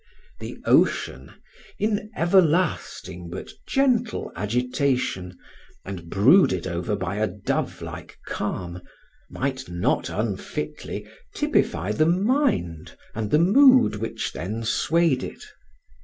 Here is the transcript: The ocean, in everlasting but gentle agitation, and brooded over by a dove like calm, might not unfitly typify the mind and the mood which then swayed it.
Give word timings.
The 0.39 0.57
ocean, 0.65 1.31
in 1.77 2.09
everlasting 2.17 3.29
but 3.29 3.51
gentle 3.67 4.31
agitation, 4.35 5.37
and 5.85 6.09
brooded 6.09 6.65
over 6.65 6.95
by 6.95 7.17
a 7.17 7.27
dove 7.27 7.83
like 7.83 8.17
calm, 8.25 8.81
might 9.29 9.69
not 9.69 10.09
unfitly 10.09 11.07
typify 11.35 11.91
the 11.91 12.07
mind 12.07 12.97
and 13.13 13.29
the 13.29 13.37
mood 13.37 13.97
which 13.97 14.33
then 14.33 14.63
swayed 14.63 15.21
it. 15.21 15.43